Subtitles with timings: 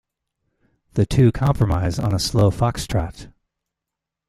[0.93, 3.27] The two compromise on a slow fox-trot.